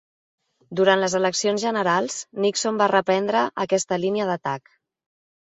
[0.77, 2.15] Durant les eleccions generals,
[2.47, 4.75] Nixon va reprendre aquesta línia d'atac.